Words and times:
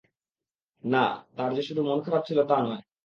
না, 0.83 1.03
তার 1.35 1.49
যে 1.55 1.63
শুধু 1.63 1.81
মন 1.83 1.99
খারাপ 2.05 2.23
ছিল 2.27 2.39
তা 2.43 2.57
নয়। 2.63 2.83